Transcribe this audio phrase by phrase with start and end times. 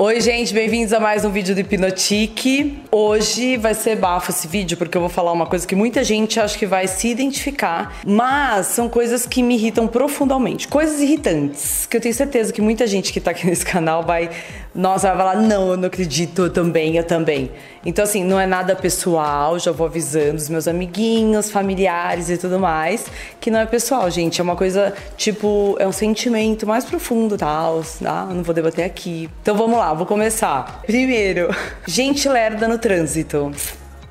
[0.00, 2.78] Oi, gente, bem-vindos a mais um vídeo do Hipnotique.
[2.88, 6.38] Hoje vai ser bafo esse vídeo porque eu vou falar uma coisa que muita gente
[6.38, 11.96] acha que vai se identificar, mas são coisas que me irritam profundamente, coisas irritantes, que
[11.96, 14.30] eu tenho certeza que muita gente que tá aqui nesse canal vai,
[14.78, 17.50] nossa, vai falar: "Não, eu não acredito, eu também, eu também".
[17.84, 22.60] Então assim, não é nada pessoal, já vou avisando os meus amiguinhos, familiares e tudo
[22.60, 23.06] mais,
[23.40, 27.82] que não é pessoal, gente, é uma coisa tipo, é um sentimento mais profundo, tal,
[28.00, 28.26] tá?
[28.26, 29.28] Não vou debater aqui.
[29.42, 30.82] Então vamos lá vou começar.
[30.86, 31.48] Primeiro,
[31.84, 33.52] gente lerda no trânsito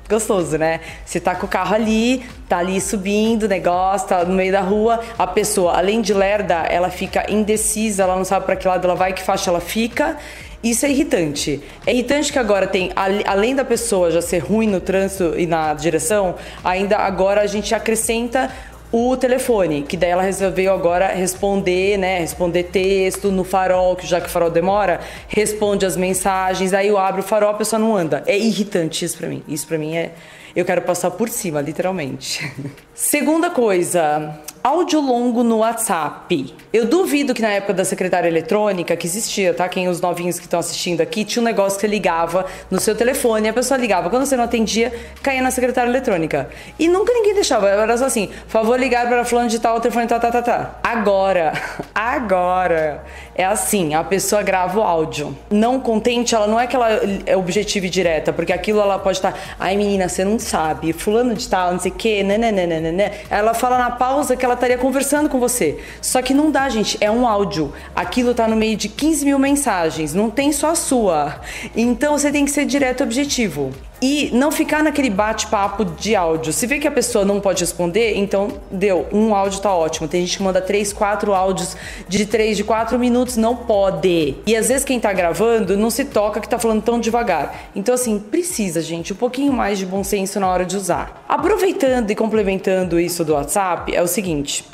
[0.08, 0.80] gostoso, né?
[1.04, 5.00] Você tá com o carro ali, tá ali subindo, negócio, tá no meio da rua,
[5.18, 8.94] a pessoa, além de lerda, ela fica indecisa, ela não sabe para que lado ela
[8.94, 10.16] vai, que faixa ela fica.
[10.62, 11.62] Isso é irritante.
[11.86, 15.72] É irritante que agora tem, além da pessoa já ser ruim no trânsito e na
[15.72, 16.34] direção,
[16.64, 18.50] ainda agora a gente acrescenta
[18.90, 22.20] o telefone, que daí ela resolveu agora responder, né?
[22.20, 26.96] Responder texto no farol, que já que o farol demora, responde as mensagens, aí eu
[26.96, 28.22] abro o farol, a pessoa não anda.
[28.26, 29.42] É irritante isso pra mim.
[29.46, 30.12] Isso pra mim é.
[30.56, 32.50] Eu quero passar por cima, literalmente.
[32.94, 36.54] Segunda coisa, áudio longo no WhatsApp.
[36.72, 39.68] Eu duvido que na época da secretária eletrônica, que existia, tá?
[39.68, 42.94] Quem os novinhos que estão assistindo aqui, tinha um negócio que você ligava no seu
[42.94, 44.10] telefone, a pessoa ligava.
[44.10, 44.92] Quando você não atendia,
[45.22, 46.48] caía na secretária eletrônica.
[46.78, 47.68] E nunca ninguém deixava.
[47.68, 50.78] Era só assim: favor ligar para fulano de tal, o telefone tá, tá, tá, tá.
[50.82, 51.52] Agora,
[51.94, 55.36] agora, é assim: a pessoa grava o áudio.
[55.50, 56.88] Não contente, ela não é que ela
[57.24, 61.34] é objetiva direta, porque aquilo ela pode estar, tá, ai menina, você não sabe, fulano
[61.34, 63.12] de tal, não sei o quê, né, né, né, né, né.
[63.30, 65.78] Ela fala na pausa que ela estaria conversando com você.
[66.00, 67.72] Só que não dá, gente, é um áudio.
[67.94, 71.40] Aquilo tá no meio de 15 mil mensagens, não tem só a sua.
[71.76, 73.72] Então você tem que ser direto e objetivo.
[74.00, 76.52] E não ficar naquele bate-papo de áudio.
[76.52, 79.06] Se vê que a pessoa não pode responder, então deu.
[79.12, 80.06] Um áudio tá ótimo.
[80.06, 81.76] Tem gente que manda três, quatro áudios
[82.08, 83.36] de três, de quatro minutos.
[83.36, 84.36] Não pode.
[84.46, 87.70] E às vezes quem tá gravando não se toca que tá falando tão devagar.
[87.74, 91.24] Então, assim, precisa, gente, um pouquinho mais de bom senso na hora de usar.
[91.28, 94.64] Aproveitando e complementando isso do WhatsApp, é o seguinte: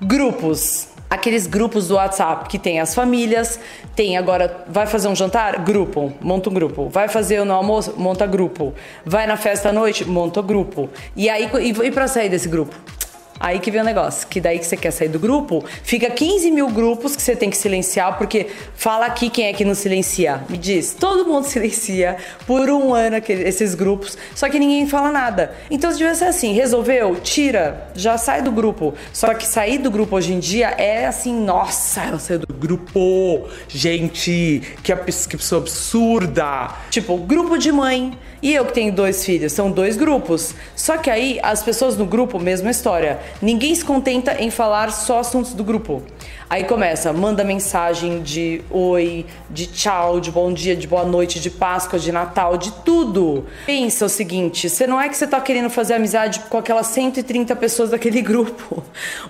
[0.00, 3.58] grupos aqueles grupos do WhatsApp que tem as famílias,
[3.96, 5.58] tem agora, vai fazer um jantar?
[5.64, 6.88] Grupo, monta um grupo.
[6.88, 7.94] Vai fazer no almoço?
[7.96, 8.72] Monta grupo.
[9.04, 10.04] Vai na festa à noite?
[10.04, 10.88] Monta grupo.
[11.16, 12.74] E aí, e, e pra sair desse grupo?
[13.40, 16.50] Aí que vem o negócio, que daí que você quer sair do grupo, fica 15
[16.50, 20.44] mil grupos que você tem que silenciar, porque fala aqui quem é que não silencia.
[20.46, 25.10] Me diz, todo mundo silencia por um ano aquele, esses grupos, só que ninguém fala
[25.10, 25.54] nada.
[25.70, 28.92] Então se tivesse ser assim, resolveu, tira, já sai do grupo.
[29.10, 33.48] Só que sair do grupo hoje em dia é assim, nossa, ela saiu do grupo,
[33.68, 36.74] gente, que, que pessoa absurda.
[36.90, 38.18] Tipo, grupo de mãe.
[38.42, 40.54] E eu que tenho dois filhos, são dois grupos.
[40.74, 43.18] Só que aí as pessoas no grupo, mesma história.
[43.42, 46.02] Ninguém se contenta em falar só assuntos do grupo.
[46.50, 51.48] Aí começa, manda mensagem de oi, de tchau, de bom dia, de boa noite, de
[51.48, 53.46] Páscoa, de Natal, de tudo.
[53.66, 57.54] Pensa o seguinte: você não é que você tá querendo fazer amizade com aquelas 130
[57.54, 58.82] pessoas daquele grupo.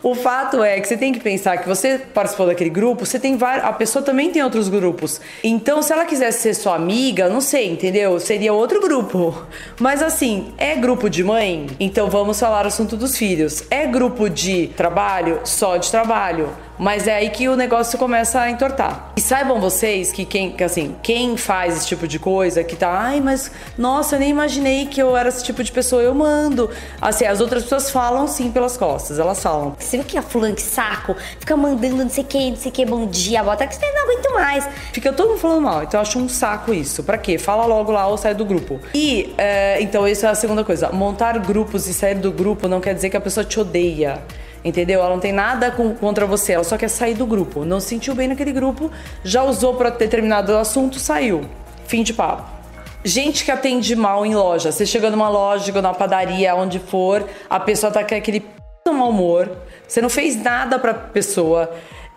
[0.03, 3.36] O fato é que você tem que pensar que você participou daquele grupo, você tem
[3.36, 5.20] vários, a pessoa também tem outros grupos.
[5.44, 8.19] Então, se ela quisesse ser sua amiga, não sei, entendeu?
[8.19, 9.47] Seria outro grupo.
[9.78, 11.66] Mas assim, é grupo de mãe?
[11.78, 13.62] Então vamos falar o assunto dos filhos.
[13.70, 15.41] É grupo de trabalho?
[15.44, 16.48] Só de trabalho.
[16.80, 19.12] Mas é aí que o negócio começa a entortar.
[19.14, 22.88] E saibam vocês que quem, que assim, quem faz esse tipo de coisa, que tá,
[22.88, 26.70] ai, mas nossa, eu nem imaginei que eu era esse tipo de pessoa, eu mando.
[26.98, 29.76] Assim, as outras pessoas falam sim pelas costas, elas falam.
[29.78, 32.86] Você viu que a fulano que saco fica mandando não sei que, não sei que,
[32.86, 34.66] bom dia, bota que você não aguento mais.
[34.91, 37.02] Fica todo mundo falando mal, então eu acho um saco isso.
[37.02, 37.36] Pra quê?
[37.36, 38.80] Fala logo lá ou sai do grupo.
[38.94, 40.88] E, é, então, isso é a segunda coisa.
[40.91, 44.22] Montar grupos e sair do grupo não quer dizer que a pessoa te odeia.
[44.65, 45.00] Entendeu?
[45.00, 47.65] Ela não tem nada com, contra você, ela só quer sair do grupo.
[47.65, 48.91] Não se sentiu bem naquele grupo,
[49.25, 51.47] já usou para determinado assunto, saiu.
[51.87, 52.60] Fim de papo.
[53.03, 54.71] Gente que atende mal em loja.
[54.71, 58.48] Você chega numa loja, numa padaria, onde for, a pessoa tá com aquele p...
[58.92, 59.51] mau humor.
[59.89, 61.71] Você não fez nada pra pessoa.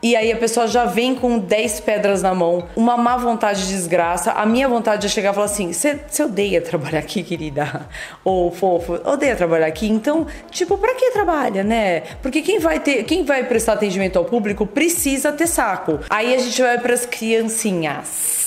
[0.04, 3.74] E aí a pessoa já vem com 10 pedras na mão, uma má vontade de
[3.74, 4.34] desgraça.
[4.34, 7.88] A minha vontade é chegar e falar assim: você odeia trabalhar aqui, querida?
[8.22, 9.88] Ou fofo, odeia trabalhar aqui.
[9.88, 12.02] Então, tipo, pra que trabalha, né?
[12.22, 16.02] Porque quem vai ter, quem vai prestar atendimento ao público precisa ter saco.
[16.10, 18.44] Aí a gente vai pras criancinhas.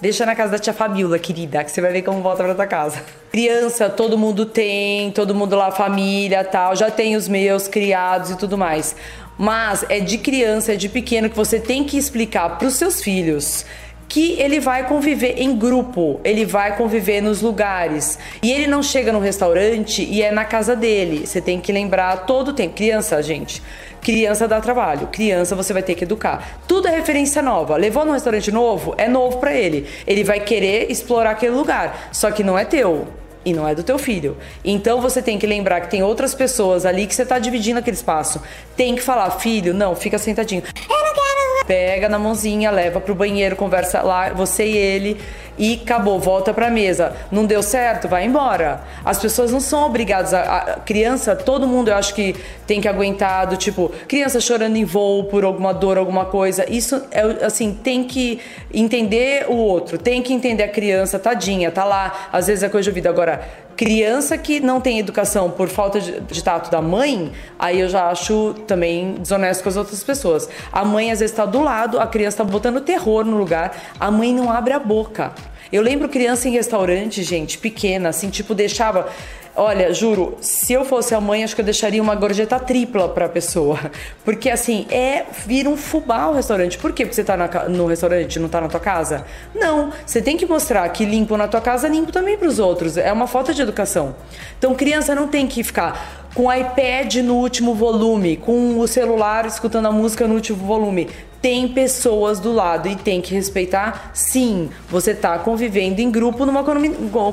[0.00, 2.66] Deixa na casa da tia Fabiola, querida, que você vai ver como volta pra tua
[2.66, 3.02] casa.
[3.32, 8.36] Criança, todo mundo tem, todo mundo lá, família tal, já tem os meus criados e
[8.36, 8.94] tudo mais.
[9.36, 13.02] Mas é de criança, é de pequeno que você tem que explicar para os seus
[13.02, 13.64] filhos
[14.06, 18.16] que ele vai conviver em grupo, ele vai conviver nos lugares.
[18.42, 21.26] E ele não chega no restaurante e é na casa dele.
[21.26, 22.76] Você tem que lembrar todo o tempo.
[22.76, 23.60] Criança, gente,
[24.00, 25.08] Criança dá trabalho.
[25.08, 26.60] Criança você vai ter que educar.
[26.68, 27.76] Tudo é referência nova.
[27.76, 29.88] Levou num restaurante novo, é novo para ele.
[30.06, 33.08] Ele vai querer explorar aquele lugar, só que não é teu
[33.44, 34.36] e não é do teu filho.
[34.64, 37.96] Então você tem que lembrar que tem outras pessoas ali que você está dividindo aquele
[37.96, 38.40] espaço.
[38.76, 40.62] Tem que falar, filho, não, fica sentadinho.
[40.88, 41.33] Eu não quero.
[41.66, 45.20] Pega na mãozinha, leva pro banheiro, conversa lá, você e ele
[45.56, 47.14] e acabou, volta pra mesa.
[47.30, 48.82] Não deu certo, vai embora.
[49.04, 52.34] As pessoas não são obrigadas a, a, criança, todo mundo eu acho que
[52.66, 56.64] tem que aguentar do tipo, criança chorando em voo por alguma dor, alguma coisa.
[56.68, 58.40] Isso é assim, tem que
[58.72, 62.90] entender o outro, tem que entender a criança, tadinha, tá lá, às vezes é coisa
[62.90, 63.42] de vida agora
[63.76, 68.08] criança que não tem educação por falta de, de, tato da mãe, aí eu já
[68.08, 70.48] acho também desonesto com as outras pessoas.
[70.72, 74.10] A mãe às vezes está do lado, a criança está botando terror no lugar, a
[74.10, 75.32] mãe não abre a boca.
[75.72, 79.08] Eu lembro criança em restaurante, gente, pequena, assim, tipo, deixava.
[79.56, 83.28] Olha, juro, se eu fosse a mãe, acho que eu deixaria uma gorjeta tripla pra
[83.28, 83.78] pessoa.
[84.24, 86.76] Porque assim, é vira um fubá o restaurante.
[86.76, 87.04] Por quê?
[87.04, 89.24] Porque você tá na, no restaurante não tá na tua casa?
[89.54, 89.92] Não.
[90.04, 92.96] Você tem que mostrar que limpo na tua casa, limpo também pros outros.
[92.96, 94.16] É uma falta de educação.
[94.58, 99.46] Então, criança não tem que ficar com o iPad no último volume, com o celular
[99.46, 101.08] escutando a música no último volume
[101.44, 104.12] tem pessoas do lado e tem que respeitar.
[104.14, 106.64] Sim, você está convivendo em grupo numa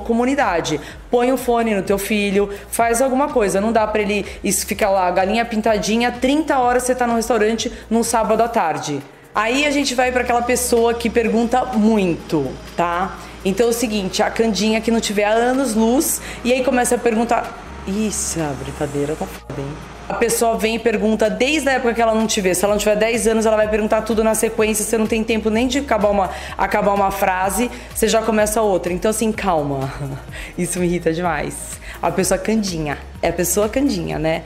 [0.02, 0.82] comunidade.
[1.10, 3.62] Põe o um fone no teu filho, faz alguma coisa.
[3.62, 8.04] Não dá para ele ficar lá, galinha pintadinha, 30 horas você está no restaurante num
[8.04, 9.02] sábado à tarde.
[9.34, 13.18] Aí a gente vai para aquela pessoa que pergunta muito, tá?
[13.46, 16.98] Então é o seguinte, a Candinha que não tiver anos luz e aí começa a
[16.98, 17.71] perguntar.
[17.88, 19.74] Isso, a brincadeira tá foda, hein?
[20.08, 22.54] A pessoa vem e pergunta desde a época que ela não te vê.
[22.54, 24.84] Se ela não tiver 10 anos, ela vai perguntar tudo na sequência.
[24.84, 28.92] Você não tem tempo nem de acabar uma, acabar uma frase, você já começa outra.
[28.92, 29.92] Então, assim, calma.
[30.58, 31.80] Isso me irrita demais.
[32.02, 32.98] A pessoa candinha.
[33.22, 34.44] É a pessoa candinha, né?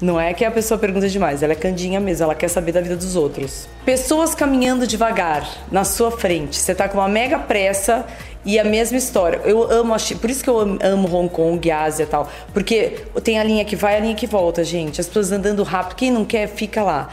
[0.00, 2.82] Não é que a pessoa pergunta demais, ela é candinha mesmo, ela quer saber da
[2.82, 3.66] vida dos outros.
[3.84, 6.56] Pessoas caminhando devagar na sua frente.
[6.56, 8.04] Você tá com uma mega pressa
[8.44, 9.40] e a mesma história.
[9.44, 12.30] Eu amo a China, por isso que eu amo Hong Kong, Ásia e tal.
[12.52, 15.00] Porque tem a linha que vai a linha que volta, gente.
[15.00, 17.08] As pessoas andando rápido, quem não quer, fica lá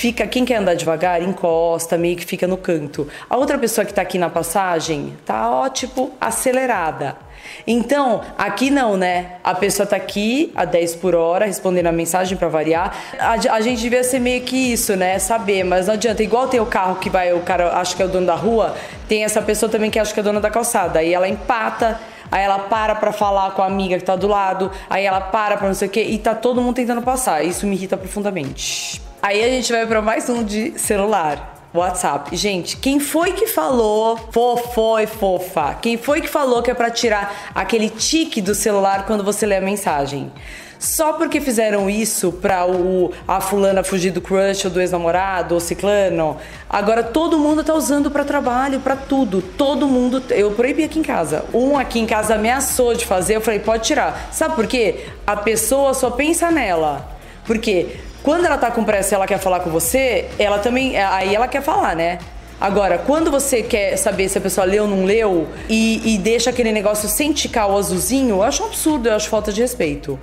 [0.00, 3.92] fica quem quer andar devagar encosta meio que fica no canto a outra pessoa que
[3.92, 7.18] tá aqui na passagem tá ó tipo acelerada
[7.66, 9.32] então, aqui não, né?
[9.42, 12.94] A pessoa tá aqui a 10 por hora, respondendo a mensagem para variar.
[13.18, 15.18] A, a, gente devia ser meio que isso, né?
[15.18, 16.22] Saber, mas não adianta.
[16.22, 18.74] Igual tem o carro que vai, o cara acha que é o dono da rua,
[19.08, 20.98] tem essa pessoa também que acha que é dona da calçada.
[20.98, 22.00] Aí ela empata,
[22.30, 25.56] aí ela para pra falar com a amiga que tá do lado, aí ela para
[25.56, 27.44] pra não sei o quê, e tá todo mundo tentando passar.
[27.44, 29.09] Isso me irrita profundamente.
[29.22, 31.58] Aí a gente vai para mais um de celular.
[31.74, 32.34] WhatsApp.
[32.34, 35.74] Gente, quem foi que falou fofo e fofa?
[35.74, 39.56] Quem foi que falou que é para tirar aquele tique do celular quando você lê
[39.56, 40.32] a mensagem?
[40.80, 45.60] Só porque fizeram isso pra o, a fulana fugir do crush ou do ex-namorado ou
[45.60, 46.38] ciclano,
[46.68, 49.42] agora todo mundo tá usando para trabalho, para tudo.
[49.42, 50.24] Todo mundo.
[50.30, 51.44] Eu proibi aqui em casa.
[51.52, 54.30] Um aqui em casa ameaçou de fazer, eu falei, pode tirar.
[54.32, 55.04] Sabe por quê?
[55.26, 57.19] A pessoa só pensa nela.
[57.50, 60.96] Porque quando ela tá com pressa e ela quer falar com você, ela também.
[60.96, 62.20] Aí ela quer falar, né?
[62.60, 66.50] Agora, quando você quer saber se a pessoa leu ou não leu e, e deixa
[66.50, 70.16] aquele negócio sem ticar o azulzinho, eu acho um absurdo, eu acho falta de respeito.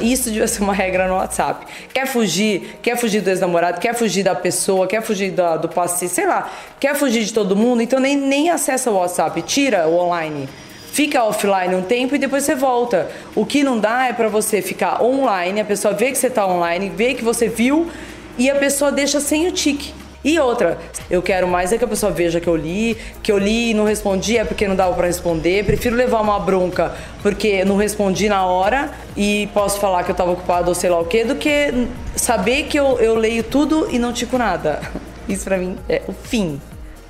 [0.00, 1.66] Isso devia ser uma regra no WhatsApp.
[1.92, 6.08] Quer fugir, quer fugir do ex-namorado, quer fugir da pessoa, quer fugir do, do passe,
[6.08, 9.96] sei lá, quer fugir de todo mundo, então nem, nem acessa o WhatsApp, tira o
[9.96, 10.48] online
[11.00, 13.08] fica offline um tempo e depois você volta.
[13.34, 16.46] O que não dá é para você ficar online, a pessoa vê que você está
[16.46, 17.88] online, vê que você viu
[18.36, 19.94] e a pessoa deixa sem o tique.
[20.22, 20.76] E outra,
[21.10, 23.74] eu quero mais é que a pessoa veja que eu li, que eu li e
[23.74, 25.64] não respondi é porque não dava para responder.
[25.64, 26.92] Prefiro levar uma bronca
[27.22, 31.00] porque não respondi na hora e posso falar que eu estava ocupado ou sei lá
[31.00, 34.82] o que, do que saber que eu, eu leio tudo e não tico nada.
[35.26, 36.60] Isso para mim é o fim.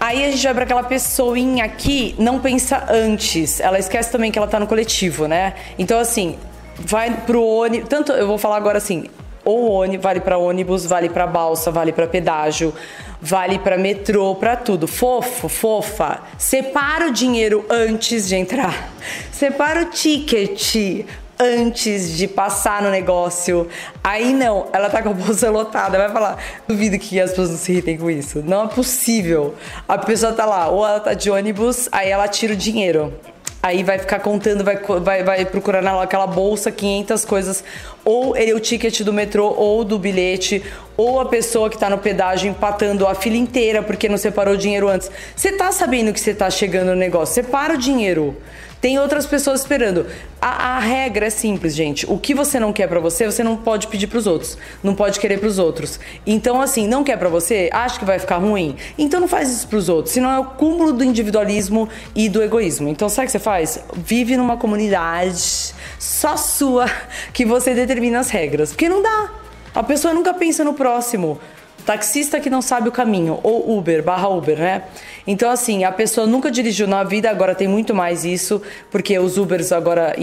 [0.01, 3.61] Aí a gente vai para aquela pessoinha aqui, não pensa antes.
[3.61, 5.53] Ela esquece também que ela tá no coletivo, né?
[5.79, 6.39] Então, assim,
[6.79, 7.87] vai pro ônibus.
[7.87, 9.05] Tanto eu vou falar agora assim:
[9.45, 12.73] ou ônibus, vale para ônibus, vale para balsa, vale para pedágio,
[13.21, 14.87] vale para metrô, para tudo.
[14.87, 18.91] Fofo, fofa, separa o dinheiro antes de entrar.
[19.31, 21.05] Separa o ticket
[21.41, 23.67] antes de passar no negócio.
[24.05, 26.37] Aí não, ela tá com a bolsa lotada, vai falar.
[26.69, 28.43] Duvido que as pessoas não se irritem com isso.
[28.47, 29.55] Não é possível.
[29.89, 33.15] A pessoa tá lá, ou ela tá de ônibus, aí ela tira o dinheiro.
[33.63, 37.65] Aí vai ficar contando, vai, vai, vai procurar naquela bolsa 500 coisas.
[38.05, 40.63] ou ele o ticket do metrô ou do bilhete,
[41.01, 44.57] ou a pessoa que tá no pedágio empatando a fila inteira porque não separou o
[44.59, 45.11] dinheiro antes.
[45.35, 48.37] Você tá sabendo que você tá chegando no negócio, separa o dinheiro.
[48.83, 50.07] Tem outras pessoas esperando.
[50.41, 52.11] A, a regra é simples, gente.
[52.11, 54.59] O que você não quer para você, você não pode pedir para os outros.
[54.83, 55.99] Não pode querer para os outros.
[56.27, 58.77] Então, assim, não quer para você, acha que vai ficar ruim.
[58.99, 60.13] Então não faz isso para os outros.
[60.13, 62.89] Senão é o cúmulo do individualismo e do egoísmo.
[62.89, 63.83] Então, sabe o que você faz?
[63.95, 66.91] Vive numa comunidade só sua
[67.33, 68.71] que você determina as regras.
[68.71, 69.40] Porque não dá.
[69.75, 71.41] A pessoa nunca pensa no próximo.
[71.87, 74.83] Taxista que não sabe o caminho, ou Uber, barra Uber, né?
[75.27, 78.61] Então, assim, a pessoa nunca dirigiu na vida, agora tem muito mais isso,
[78.91, 80.15] porque os Ubers agora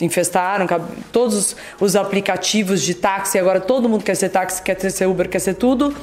[0.00, 0.66] infestaram
[1.12, 5.38] todos os aplicativos de táxi, agora todo mundo quer ser táxi, quer ser Uber, quer
[5.38, 5.94] ser tudo.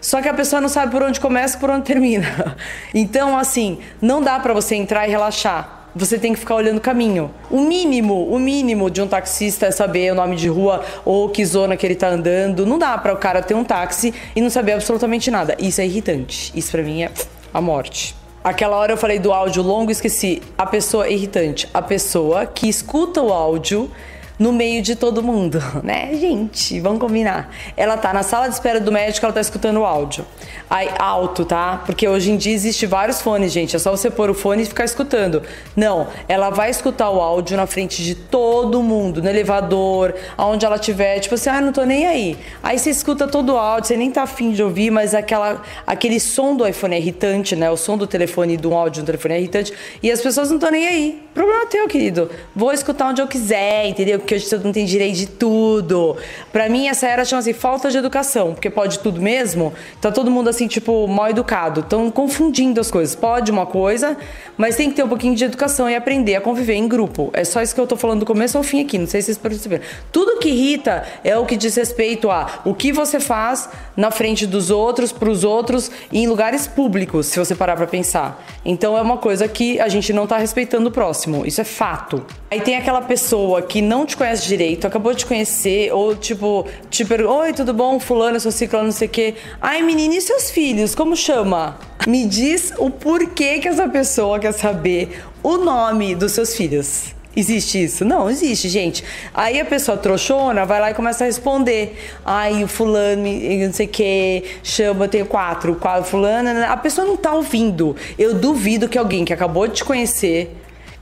[0.00, 2.56] Só que a pessoa não sabe por onde começa por onde termina.
[2.94, 6.80] Então, assim, não dá para você entrar e relaxar você tem que ficar olhando o
[6.80, 7.30] caminho.
[7.50, 11.44] O mínimo, o mínimo de um taxista é saber o nome de rua ou que
[11.44, 12.66] zona que ele tá andando.
[12.66, 15.56] Não dá para o cara ter um táxi e não saber absolutamente nada.
[15.58, 16.52] Isso é irritante.
[16.54, 17.10] Isso para mim é
[17.52, 18.14] a morte.
[18.44, 20.42] Aquela hora eu falei do áudio longo, esqueci.
[20.56, 23.90] A pessoa irritante, a pessoa que escuta o áudio
[24.38, 26.78] no meio de todo mundo, né, gente?
[26.80, 27.50] Vamos combinar.
[27.76, 30.26] Ela tá na sala de espera do médico, ela tá escutando o áudio.
[30.68, 31.82] Aí, alto, tá?
[31.86, 33.74] Porque hoje em dia existe vários fones, gente.
[33.76, 35.42] É só você pôr o fone e ficar escutando.
[35.74, 40.78] Não, ela vai escutar o áudio na frente de todo mundo, no elevador, aonde ela
[40.78, 42.36] tiver, tipo assim, ah, não tô nem aí.
[42.62, 46.20] Aí você escuta todo o áudio, você nem tá afim de ouvir, mas aquela, aquele
[46.20, 47.70] som do iPhone é irritante, né?
[47.70, 49.72] O som do telefone, do áudio do telefone é irritante.
[50.02, 51.25] E as pessoas não estão nem aí.
[51.36, 52.30] Problema teu, querido.
[52.54, 54.18] Vou escutar onde eu quiser, entendeu?
[54.18, 56.16] porque hoje todo mundo tem direito de tudo.
[56.50, 59.74] Para mim, essa era chama assim, falta de educação, porque pode tudo mesmo.
[60.00, 61.80] Tá todo mundo assim, tipo, mal educado.
[61.80, 63.14] Estão confundindo as coisas.
[63.14, 64.16] Pode uma coisa,
[64.56, 67.28] mas tem que ter um pouquinho de educação e aprender a conviver em grupo.
[67.34, 69.26] É só isso que eu tô falando do começo ao fim aqui, não sei se
[69.26, 69.84] vocês perceberam.
[70.10, 74.46] Tudo que irrita é o que diz respeito a o que você faz na frente
[74.46, 78.42] dos outros, pros outros e em lugares públicos, se você parar pra pensar.
[78.64, 81.25] Então é uma coisa que a gente não tá respeitando o próximo.
[81.44, 82.24] Isso é fato.
[82.50, 87.14] Aí tem aquela pessoa que não te conhece direito, acabou de conhecer, ou tipo, tipo,
[87.14, 87.98] oi, tudo bom?
[87.98, 89.34] Fulano, seu ciclo, não sei o quê.
[89.60, 90.94] Ai, menina, e seus filhos?
[90.94, 91.78] Como chama?
[92.06, 97.16] Me diz o porquê que essa pessoa quer saber o nome dos seus filhos.
[97.36, 98.02] Existe isso?
[98.02, 99.04] Não, existe, gente.
[99.34, 101.94] Aí a pessoa trouxona vai lá e começa a responder.
[102.24, 106.48] Ai, o fulano, não sei o que, chama, tem quatro, quatro fulano.
[106.66, 107.94] A pessoa não tá ouvindo.
[108.18, 110.56] Eu duvido que alguém que acabou de te conhecer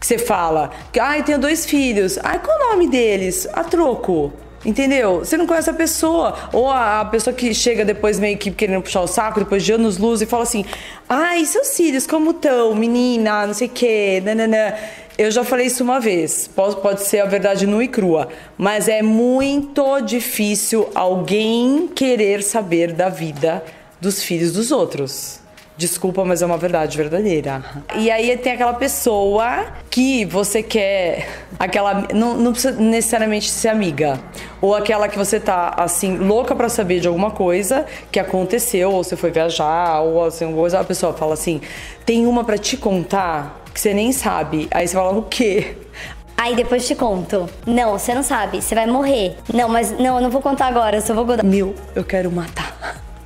[0.04, 0.70] que você fala,
[1.00, 2.18] ai, tenho dois filhos.
[2.22, 3.48] Ai, qual o nome deles?
[3.54, 4.30] A troco.
[4.62, 5.20] Entendeu?
[5.20, 6.50] Você não conhece a pessoa.
[6.52, 9.96] Ou a, pessoa que chega depois meio que querendo puxar o saco, depois de anos
[9.96, 10.64] luz, e fala assim:
[11.08, 12.74] Ai, seus filhos, como estão?
[12.74, 14.74] Menina, não sei o quê, nananã.
[15.16, 18.88] Eu já falei isso uma vez, pode, pode ser a verdade nua e crua, mas
[18.88, 23.62] é muito difícil alguém querer saber da vida
[24.00, 25.43] dos filhos dos outros.
[25.76, 27.64] Desculpa, mas é uma verdade verdadeira.
[27.96, 31.28] E aí tem aquela pessoa que você quer.
[31.58, 32.06] Aquela.
[32.14, 34.20] Não, não precisa necessariamente ser amiga.
[34.60, 39.02] Ou aquela que você tá, assim, louca para saber de alguma coisa que aconteceu, ou
[39.02, 40.78] você foi viajar, ou assim, alguma coisa.
[40.78, 41.60] A pessoa fala assim:
[42.06, 44.68] tem uma para te contar que você nem sabe.
[44.70, 45.76] Aí você fala: o quê?
[46.36, 47.48] Aí depois te conto.
[47.66, 49.36] Não, você não sabe, você vai morrer.
[49.52, 51.42] Não, mas não, eu não vou contar agora, eu só vou contar.
[51.44, 52.73] Meu, eu quero matar.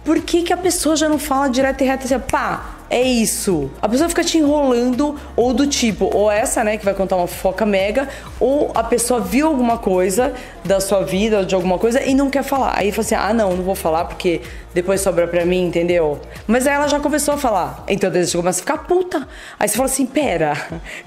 [0.09, 3.71] Por que, que a pessoa já não fala direto e reto assim, pá, é isso.
[3.83, 7.27] A pessoa fica te enrolando, ou do tipo, ou essa, né, que vai contar uma
[7.27, 8.09] foca mega,
[8.41, 10.33] ou a pessoa viu alguma coisa
[10.65, 12.79] da sua vida, de alguma coisa, e não quer falar.
[12.79, 14.41] Aí fala assim: ah, não, não vou falar porque
[14.73, 16.19] depois sobra pra mim, entendeu?
[16.49, 17.85] Mas aí ela já começou a falar.
[17.87, 19.29] Então você começa a ficar puta.
[19.61, 20.57] Aí você fala assim: pera,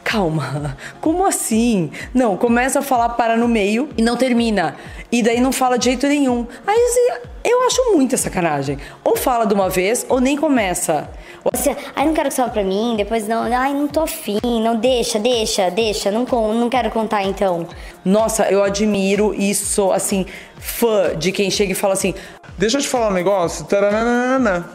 [0.03, 1.89] calma, como assim?
[2.13, 4.75] Não, começa a falar, para no meio e não termina.
[5.11, 6.45] E daí não fala de jeito nenhum.
[6.65, 8.77] Aí assim, eu acho muita sacanagem.
[9.03, 11.09] Ou fala de uma vez, ou nem começa.
[11.51, 14.75] Você, ai, não quero que salve pra mim, depois não, ai, não tô afim, não
[14.75, 17.67] deixa, deixa, deixa, não, não quero contar então.
[18.05, 20.27] Nossa, eu admiro isso, assim,
[20.59, 22.13] fã de quem chega e fala assim:
[22.59, 24.69] Deixa eu te falar um negócio, taranana,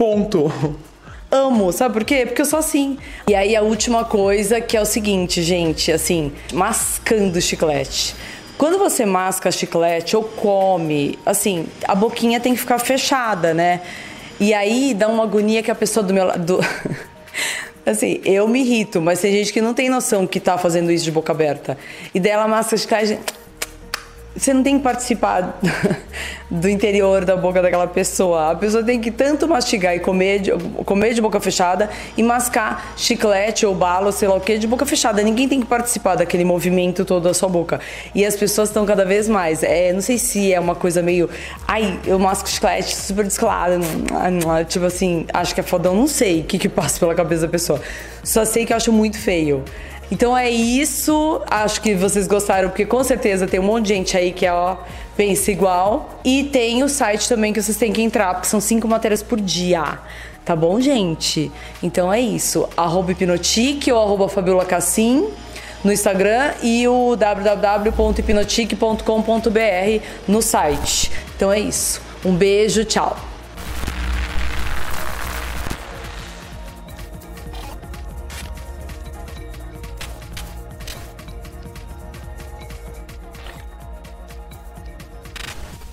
[0.00, 0.50] ponto.
[1.30, 2.24] Amo, sabe por quê?
[2.24, 2.96] Porque eu sou assim.
[3.28, 8.16] E aí a última coisa que é o seguinte, gente, assim, mascando chiclete.
[8.56, 13.82] Quando você masca chiclete ou come, assim, a boquinha tem que ficar fechada, né?
[14.40, 16.60] E aí dá uma agonia que a pessoa do meu lado.
[17.84, 21.04] assim, eu me irrito, mas tem gente que não tem noção que tá fazendo isso
[21.04, 21.76] de boca aberta.
[22.14, 23.18] E dela de caixa.
[24.34, 25.58] Você não tem que participar
[26.48, 28.52] do interior da boca daquela pessoa.
[28.52, 30.52] A pessoa tem que tanto mastigar e comer de,
[30.84, 34.86] comer de boca fechada e mascar chiclete ou bala, sei lá o que, de boca
[34.86, 35.20] fechada.
[35.22, 37.80] Ninguém tem que participar daquele movimento todo da sua boca.
[38.14, 39.64] E as pessoas estão cada vez mais.
[39.64, 41.28] É, não sei se é uma coisa meio.
[41.66, 43.78] Ai, eu masco chiclete super descolada.
[44.68, 45.94] Tipo assim, acho que é fodão.
[45.94, 47.80] Não sei o que, que passa pela cabeça da pessoa.
[48.22, 49.64] Só sei que eu acho muito feio.
[50.10, 51.40] Então é isso.
[51.46, 54.52] Acho que vocês gostaram, porque com certeza tem um monte de gente aí que é,
[54.52, 54.76] ó,
[55.16, 56.18] pensa igual.
[56.24, 59.40] E tem o site também que vocês têm que entrar, porque são cinco matérias por
[59.40, 59.98] dia.
[60.44, 61.52] Tá bom, gente?
[61.82, 62.68] Então é isso.
[62.76, 65.28] Arroba Hipnotique ou arroba Fabiola Cassim
[65.84, 71.12] no Instagram e o www.hipnotique.com.br no site.
[71.36, 72.02] Então é isso.
[72.24, 73.29] Um beijo, tchau.